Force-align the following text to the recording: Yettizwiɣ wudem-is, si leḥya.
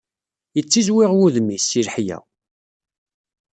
Yettizwiɣ 0.55 1.11
wudem-is, 1.17 1.63
si 1.69 1.81
leḥya. 1.87 2.17